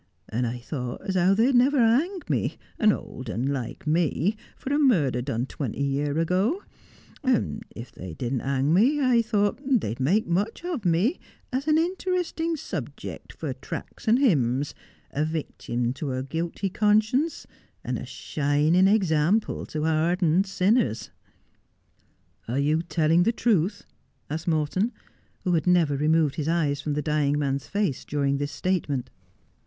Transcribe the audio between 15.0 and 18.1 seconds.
a victim to a guilty conscience, and a